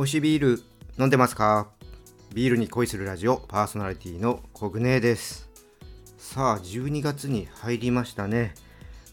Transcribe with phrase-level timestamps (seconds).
[0.00, 0.62] 美味しいビール
[0.98, 1.68] 飲んでますか？
[2.32, 5.50] ビールに恋するラジオパーソナリティのコグネです。
[6.16, 8.54] さあ12月に入りましたね。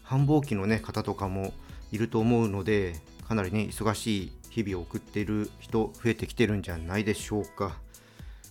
[0.02, 1.52] 繁忙期のね方とかも
[1.92, 2.96] いると思うので
[3.28, 7.76] かなりね忙しい日々を送っている人増えてきてるんじゃないでしょうか。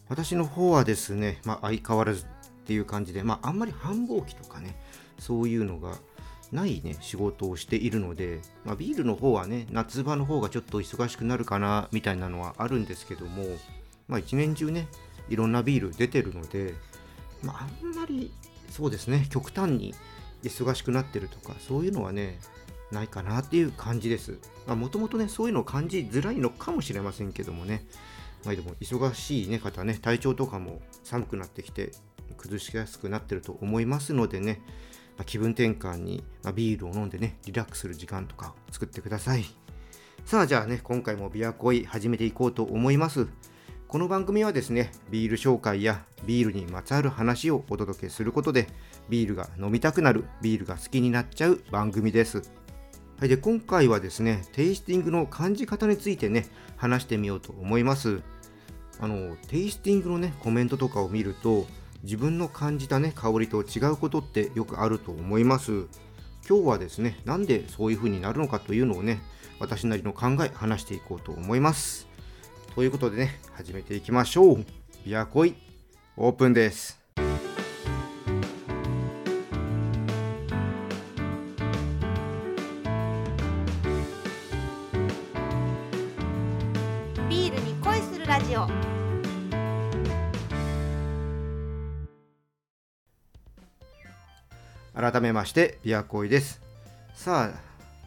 [0.07, 2.27] 私の方はですね、まあ、相変わらずっ
[2.67, 4.76] ていう感じで、まあ、あんまり繁忙期とかね
[5.17, 5.95] そういうのが
[6.51, 13.43] ないね仕事をしているので、まあ、ビールの方はね夏場の方がちょっと忙しくなるかなみたいなのはあるんですけども、
[14.07, 14.87] まあ、一年中ね
[15.29, 16.73] いろんなビール出てるので、
[17.43, 18.31] まあ、あんまり
[18.70, 19.93] そうですね極端に
[20.43, 22.39] 忙しくなってるとかそういうのはね
[22.91, 24.39] ないかなっていう感じです。
[24.67, 27.85] もともとねそういうのを感じづらいのかもしれませんけどもね、
[28.45, 31.91] まあ、でも忙しい、ね、方ね体調とかも寒くなってきて
[32.37, 34.61] 崩しやすくなってると思いますのでね
[35.18, 39.46] ま、気分転換に、ま、ビールを飲んでね、リラックスする時間とかを作ってください。
[40.26, 43.27] さあ、じゃあね、今回もビアコイ始めていこうと思います。
[43.88, 48.68] この番組はですね、ビール紹介やビールにまつわる話をお届けすることで、
[49.07, 52.41] ビールが飲みたくなる、ビールが好きになっちゃう番組です。
[53.20, 58.21] はい、で今回はですね、テイスティングの感じ方についてね、話してみようと思います。
[58.99, 61.65] あの、テイスティングのね、コメントとかを見ると、
[62.03, 65.88] 自分の感じたね香りと違うことってよくあると思います。
[66.47, 69.19] 今日はですねなんでそういう風になるのかというのをね
[69.59, 72.07] 私なりの考え話していこうと思います。
[72.75, 74.66] ということでね始めていきましょう。
[75.06, 75.56] ビアコイ
[76.16, 77.06] オープンです。
[95.00, 96.59] 改めましてビアコイです。
[97.13, 97.59] さあ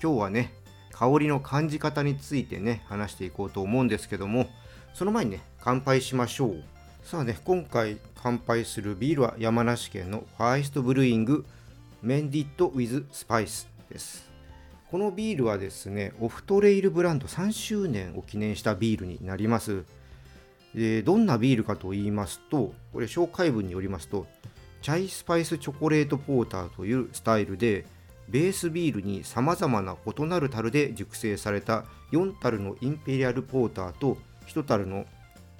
[0.03, 0.53] 今日はね
[0.91, 4.49] 香りの感じ方についてね話していこうと思うんですけども
[4.93, 6.65] その前にね乾杯しましょう。
[7.05, 11.47] さあね今回乾杯するビールは山梨県のファイストブルーイング
[12.03, 14.29] メンディットウィズスパイスです。
[14.91, 19.85] このビールはですねオフトレイルブランド3周年を記念したビールになります。
[20.75, 24.27] でどんなビールかと言いますとこれ紹介文によりますと
[24.83, 27.85] チャイスパイスチョコレートポーターというスタイルで
[28.29, 35.05] ベースビールにさまざまな異なる樽で熟成された4樽のインペリアルポーターと1樽の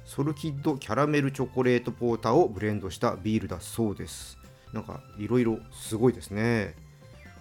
[0.05, 4.39] ソルキッドキャラメルチョコレートポーターをブレンドしたビールだそうです。
[4.73, 6.75] なんかいろいろすごいですね。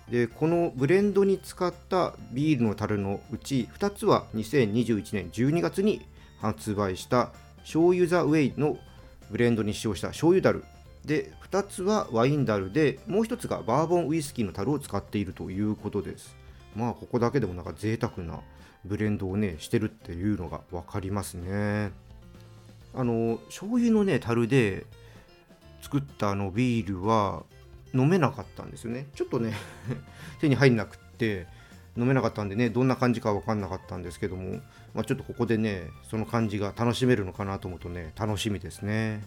[0.10, 6.02] でこのブレンドに使ったビールの樽のうち2つは2021年12月に
[6.42, 8.78] 発売した醤油ザウェイの
[9.30, 10.64] ブレンドに使用した醤油樽。
[11.06, 16.36] で2つはワインダルでもう1つがバーボンウイスキーの樽を使っているということです。
[16.76, 18.40] まあここだけでもなんか贅沢な
[18.86, 21.92] ブレンドをねしてるっていうのが分かりますね。
[22.94, 24.86] あの醤油のね樽で
[25.82, 27.44] 作ったあのビールは
[27.94, 29.08] 飲めなかったんですよね。
[29.16, 29.54] ちょっとね
[30.40, 31.48] 手に入んなくって
[31.98, 34.60] 飲めなかったんでねどんな感じか分かんなかったんですけども、
[34.94, 39.24] まあ、ちょっとここでねその感じが楽しめるのかなと思うとね楽しみですね。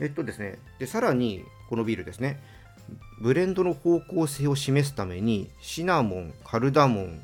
[0.00, 2.40] えっとですね、でさらにこのビールですね、
[3.20, 7.22] ブレンドの方向性を示すためにシナモン、カルダモン、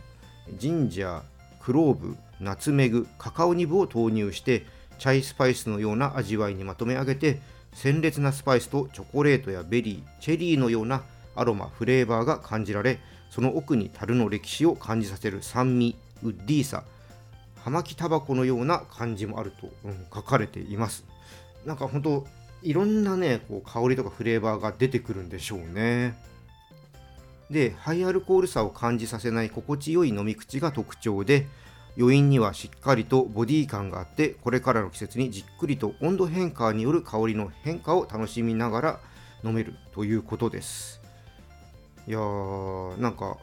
[0.59, 1.23] ジンジャー、
[1.61, 4.67] クローブ、ナツメグ、カカオニブを投入して
[4.99, 7.41] チャイスパイスのような味わいにまとめ上げて
[7.73, 11.03] 鮮烈なスパイスとチョコレートやベリー、チェリーのような
[11.35, 12.99] アロマ、フレーバーが感じられ
[13.31, 16.85] その奥に樽の歴史を感じさせる酸味、ウッディーさ、
[17.57, 21.05] 葉巻タバコのような感じもあると、うん、書かれています。
[21.65, 22.27] なんか本当
[22.67, 26.21] いろんなねこう香りとかフレーバーが出てくるんでしょうね。
[27.49, 31.47] でハイアルコールさを感じさせない心地よい飲み口が特徴で
[31.97, 39.01] 余韻にはしっかりとボディ感があってこれからの季節にじっくりと温度変化による香りの変化を楽しみながら
[39.45, 41.01] 飲めるということです。
[42.09, 43.39] いやーなんか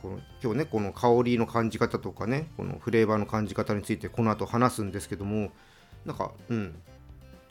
[0.00, 5.50] この今日ねこの香りの感じ方とかねこのフレーバーの感じ方についてこの後話すんですけども
[6.06, 6.74] なんかうん。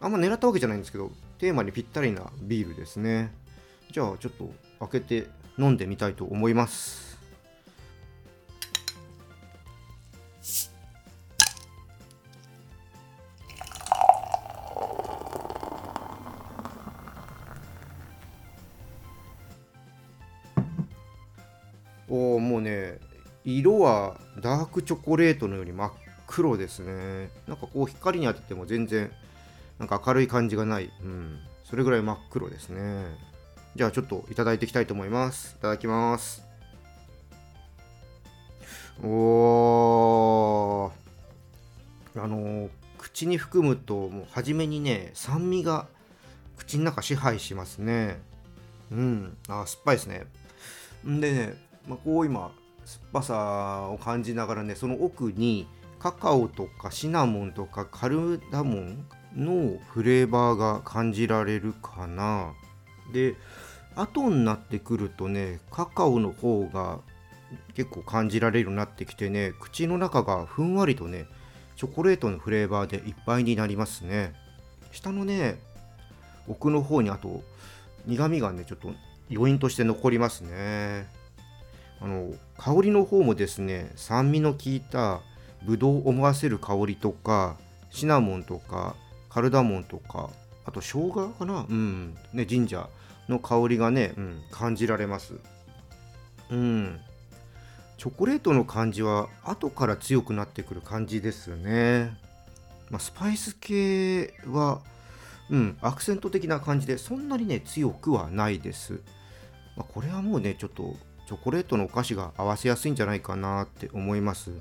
[0.03, 3.33] あんま狙ったわけじゃないんですけどテーマにぴったりなビールですね。
[3.89, 4.51] じゃあちょっと
[4.81, 5.27] 開けて
[5.57, 7.17] 飲んでみたいと思います。
[22.09, 23.00] おおもうね
[23.45, 25.91] 色はダークチョコレートのように真っ
[26.27, 27.29] 黒ですね。
[27.47, 29.09] なんかこう光に当てても全然
[29.80, 33.06] なんか明るい感じがない、うん、それぐらい真っ黒ですね。
[33.75, 35.56] じゃあちょっといただいていきたいと思います。
[35.58, 36.46] いただきます。
[39.02, 42.20] おー。
[42.20, 45.88] ああの口に含むともう初めにね酸味が
[46.58, 48.22] 口の中支配しますね。
[48.92, 49.38] うん。
[49.48, 50.28] あ酸っぱいですね。
[51.08, 51.54] んでね、
[51.88, 52.52] まあ、こう今
[52.86, 55.68] 酸っぱさを感じながらねその奥に
[56.00, 62.53] カカオとかシナモンとかカルダモンのフレーバーが感じられるかな。
[63.12, 63.35] で
[63.95, 67.00] 後になってくるとねカカオの方が
[67.75, 71.27] 結構感じられるようになってきてね口の中がふんわりとね
[71.75, 74.33] チョコレートのフレーバーでいっぱいになりますね。
[74.91, 75.59] 下のね
[76.47, 77.44] 奥の方にあと
[78.06, 78.94] 苦みがねちょっと
[79.31, 81.07] 余韻として残りますね。
[82.01, 85.21] あの香りの方もですね酸味の効いた
[85.63, 87.57] ぶどうを思わせる香りとか
[87.91, 88.95] シナモンとか
[89.33, 90.30] カルダモンとか
[90.65, 91.65] あと生姜かな？
[91.68, 92.15] うん。
[92.33, 95.33] ねジンジャーの香りがね、うん、感じられます。
[96.50, 97.00] うん。
[97.97, 102.18] チョコレートの感じは後から強くなってくる感じですね、
[102.89, 104.81] まあ、スパイス系は
[105.50, 109.00] うんアクセント的な感じでそんなにね強くはないです、
[109.77, 110.95] まあ、これはもうねちょっと
[111.27, 114.51] チョコレートのお菓子が合わせやすいんじゃないかなって思います。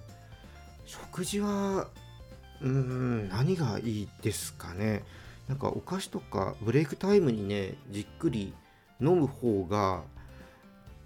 [0.87, 1.89] 食事は
[2.63, 5.03] うん何がいいですかね。
[5.49, 8.55] なんかお菓子とかブレイクタイムにねじっくり
[9.01, 10.03] 飲む方が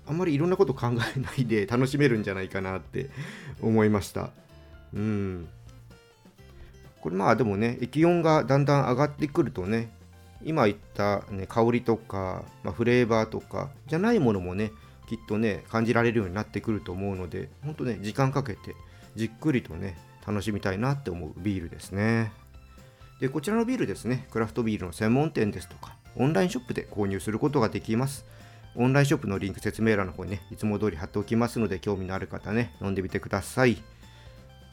[0.06, 3.11] あんまりいろんなこと考えないで 楽しめるんじゃないかなって
[3.61, 4.31] 思いました。
[4.94, 5.49] うん。
[7.00, 9.91] これまあでもね気温がだんだん上がってくるとね
[10.43, 14.73] 今言った、ね、香りとか、まあ、フレーバーとかじゃないものもね
[15.08, 18.75] きっとね感じられるようになってくると思うのでほんとね時間かけて
[19.14, 22.32] じっくりとね楽しみたいなって思うビールですね。
[23.20, 24.26] でこちらのビールですね。
[24.31, 28.25] クラフトビールの専門店ですとかオンラインショップで購入することができます。
[28.75, 33.82] オンラインショップのリンク説明欄の方にねいつも通り貼っておきますので興味のある方ね飲んでみてください。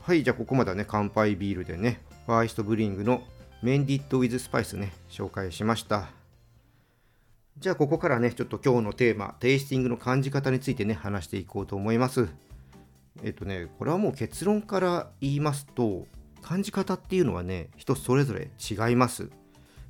[0.02, 3.24] はいじゃあここまではね乾杯ビールでねファーストブリングの
[3.62, 6.10] メンディットウィズスパイスね紹介しました。
[7.58, 12.28] じゃあここからねちょっと今日のテーマテイスティングの感じ方についてね話していこうと思います。
[13.22, 16.08] えっとねこれはもう結論から言いますと
[16.42, 19.30] 感じ方っていうのはね人それぞれ違います。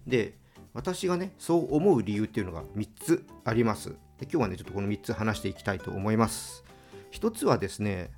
[0.05, 0.37] で
[0.73, 3.89] 私がねそう思う理由っていうのが3つあります。
[3.89, 6.63] で今日はねちょっとこの3つ話していきたいと思います。
[7.11, 8.11] 1つはですね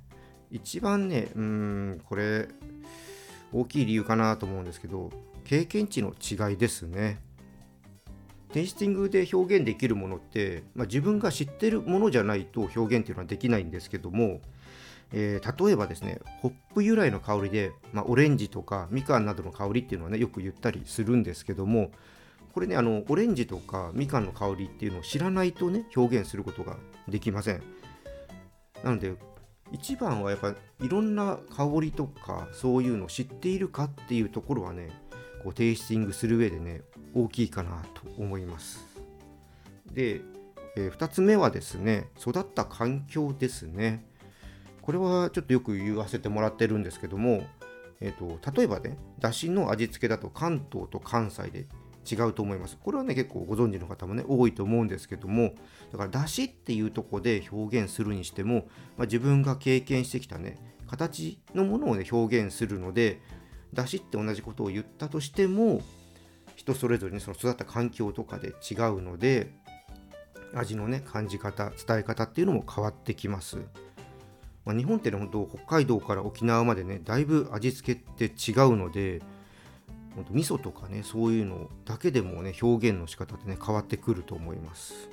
[0.50, 2.48] 一番ねうんこれ
[3.52, 5.10] 大きい理由かなと思うんですけど
[5.44, 7.20] 経験値の違いですね。
[8.52, 14.40] テイスティングで表現できるものって、まあ、自分が知ってるものじゃないと表現っていうのはできないんですけども
[15.12, 21.90] えー、例えばですねホップ由来の香りで、まあ、オレンジとかみかんなどの香りっていうのはねよく言ったりするんですけども
[22.52, 26.76] これねあのオレンジとかみかんの香りっていうのを知らないとね表現することが
[27.06, 27.62] できません。
[28.82, 29.14] なので
[29.72, 34.90] 一番はやっぱいろんな香りとかそういうのを知っているかっていうところはね
[35.42, 36.82] こうテイスティングする上でね
[37.14, 38.86] 大きいかなと思います。
[39.92, 40.20] で、
[40.76, 44.04] えー、2つ目はですね育った環境ですね。
[44.86, 47.42] これはちょっとよく言わせてもらってるんですけども、
[48.00, 51.66] えーと、例えばねだしの味付けだと関東と関西で
[52.08, 52.78] 違うと思います。
[52.80, 55.54] これはね結構ご存知の方もね多いと思うんですけども
[55.90, 60.56] だからだしっていうとこで表現するにしても、まあ、自分が経験してきたね
[60.86, 63.20] 形のものをね表現するので
[63.74, 65.82] だしって同じことを言ったとしても
[66.54, 69.52] 人それぞれにその育った環境とかで違うので
[70.54, 73.58] 味のね感じ方伝え方っていうのも変わってきます。
[74.66, 79.22] まあ、日本ってね、本当北海道から沖縄までね、だいぶ味付けって違うので、
[80.16, 85.08] 本当味噌とかね、そういうのだけでもね、表現の仕方ってね、変わってくると思います。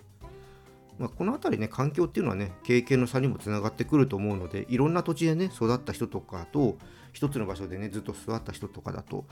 [0.98, 6.78] まあ、この辺りね、環境っていうのはね、経験の差にもつながってくると思うので、いろんな土地でね、育った人とかと、
[7.12, 9.26] 一つの場所でね、ずっと育った人とかだと、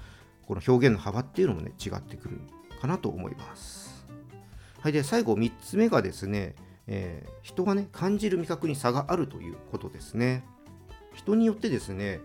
[0.48, 2.42] この表現の幅っていうのもね、違ってくる
[2.80, 4.06] かなと思います。
[4.82, 6.56] はい、で、最後3つ目がですね、
[6.88, 10.44] えー、人がね感じる味覚に差があるということですね。
[11.14, 12.22] 人によってですね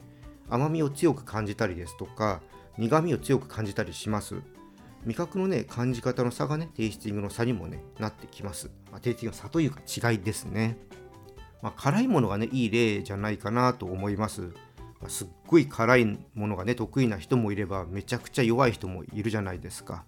[0.49, 2.41] 甘みを強く感じたりですとか
[2.79, 4.37] 苦みを強く感じたりします。
[5.07, 10.77] 味覚のね感じ方の差がねテイスティングの差にもねなってきます、まあ、テイスティングの差というか違いですね、
[11.63, 20.05] まあ、辛いものがねいい例じゃないかなと思います、まあ、すっごい辛いものがね得意な人もいればめちゃくちゃ弱い人もいるじゃないですか。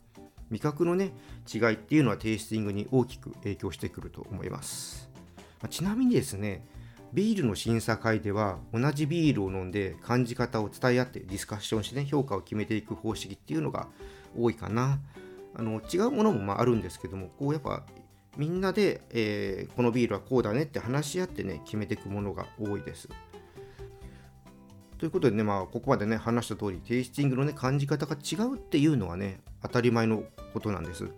[0.51, 1.13] 味覚のね
[1.53, 5.11] 違いっていうのはテイスティングに大きく影響してくると思います、
[5.63, 6.65] ま、ちなみにですね
[7.13, 13.89] ビールの審査会では同じビールを飲んで感じ方を伝え合ってディスカッションしてね評価を決めていく方式っていうのが
[14.37, 15.01] 多いかな。
[15.55, 17.83] あの違うものもまああるんですけどもこうやっぱ
[18.37, 23.09] みんなで、えー、このビールはこうだねって話し合ってね決めていくものが多いです。
[24.99, 31.09] ということでね、まあ、ここまでね、話した通り、テイスティングのね、感じ方が違うっていうのはね、当たり前のことなんです。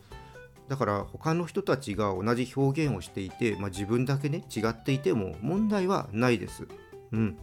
[0.71, 6.69] だから他の人たちが同じ表現をしていて、まあ、自分だけね違っていても問題はないです。
[7.11, 7.37] うん、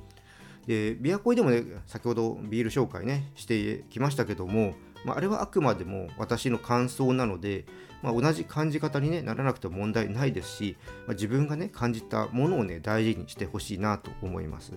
[0.65, 7.65] でビアコイでもね先ほどビール紹介ねしてきましたけども、まあ、あれはあくまでも私の感想なので、
[8.01, 14.72] まあ、同じ感じ方に、ね、ならなくても問題ないですし、まあ、自分がね感じたものをね大事にしてほしいなと思います。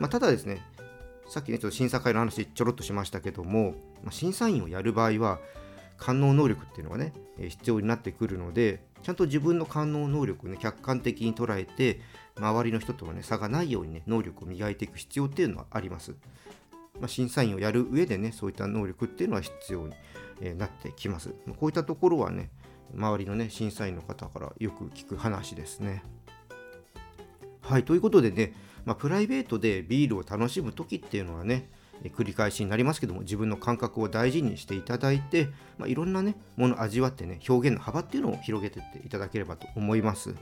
[0.00, 0.60] ま、ただですね
[1.28, 5.38] さっきねちょっと審査会の話ちょろっとしましたけども、まあ、審査員をやる場合は
[5.98, 12.00] 感能能力っていうのがね、え必要になってくるのでちゃんと自分の感能能力をね客観的に捉えて
[12.36, 16.14] 周りの人とはね差がないようにね能力を磨いていく必要っていうのはあります。
[17.00, 19.94] まあ、審査員をやる上でねそういった能力っていうのは必要に、
[20.58, 21.30] なってきます。
[21.58, 22.50] こういったところはね
[22.94, 26.02] 周りのね審査員の方からよく聞く話ですね。
[27.68, 28.52] はいということでね、
[28.84, 31.68] まあ、プライベートでビールを楽しむ時っていうのはね
[32.16, 40.34] 繰り返しになりますけども自分の感覚を大事にしていただいて、まあ、いろんなねものを味わってね表現の幅っていうのを広げていっていただければと思います。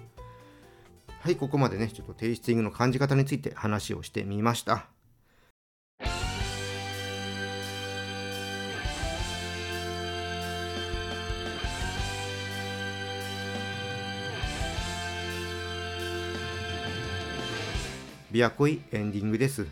[1.21, 4.94] はいここまでねちょっとテイスティングの感じ方について話をしてみました。
[18.35, 19.65] ビアコイエンディングです。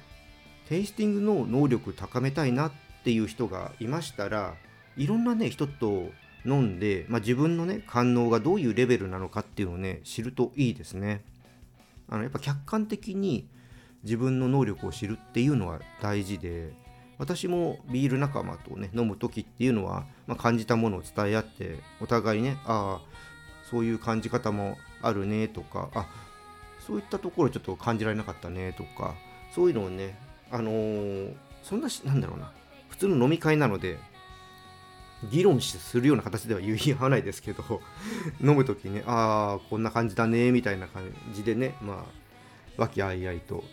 [0.69, 4.55] テイスティングの能力高めたいなっていう人がいましたら
[4.97, 6.13] いろんなね人と
[6.47, 11.25] 飲んで、まあ、自分のね感能がどういうレベルなのかっていうのをね知るといいですね。
[12.09, 13.49] あのやっぱ客観的に
[14.05, 16.73] 自分の能力を知るっていうのは大事で
[17.19, 26.07] 私もビール仲間とね飲む時っていうのは、まあ、感じたものを伝え合ってお互いねああそういう感じ方もあるねとかあ
[26.87, 29.15] そういったところちょっと感じられなかったねとか
[29.55, 30.17] そういうのをね
[30.53, 32.53] あのー、そんなし、なんだろうな、
[32.91, 33.99] 普通の飲み会なので、
[35.31, 37.81] 議論するような形では言い合わないですけど、
[38.43, 42.13] 飲む時にね、ああ、こんな感じだね、みたいな感じでね、まあ、
[42.77, 43.65] 和気あいあいと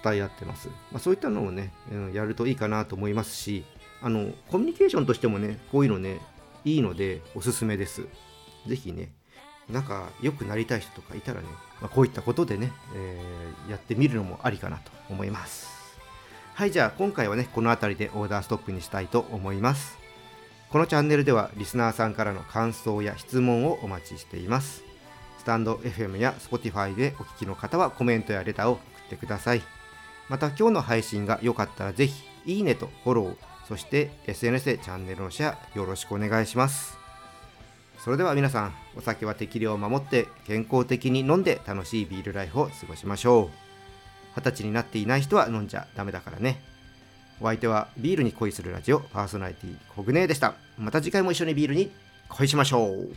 [0.00, 0.68] 伝え合ってます。
[0.68, 3.64] まあ、そういったのをね、うん、やるといいかなと思いますし、
[4.00, 6.20] あの、コミュニケーションとしてもね、こういうのね、
[6.64, 8.06] いいので、おすすめです。
[8.68, 9.10] ぜひね、
[9.70, 11.46] なんか良くなりたい人とかいたらね、
[11.80, 15.68] まあ、こういったことでね、えー、やってみるのもありかなと思います。
[16.54, 19.98] はいじゃあ今回はねこの辺りでオーダーストップにしたいと思います。
[20.70, 24.82] このチャンネルではリスナーさんからの感想や質問をお待ちしています。
[25.38, 29.62] スタンド FM や Spotify でお聞きの方はコメントやレターを送ってください。
[30.28, 36.98] また今日の配信が良かったらぜひいいねとフォローそして SNS でチャンネルのシェアよろしくお願いします。
[37.98, 43.68] それでは皆さんお酒は適量を守って健康的に飲んで楽しいビールライフを過ごしましょう
[44.36, 46.62] 二十歳になっていない人は飲んじゃダメだからね。
[47.40, 50.54] お相手はビールに恋するラジオパーソナリティコグネーでした。
[50.76, 51.90] また次回も一緒にビールに
[52.28, 53.08] 恋しましょう。